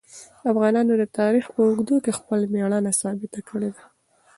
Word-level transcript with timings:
افغانانو 0.51 0.93
د 0.97 1.03
تاریخ 1.19 1.45
په 1.55 1.59
اوږدو 1.67 1.95
کې 2.03 2.17
خپل 2.19 2.39
مېړانه 2.53 2.91
ثابته 3.01 3.39
کړې 3.49 3.69
ده. 3.75 3.83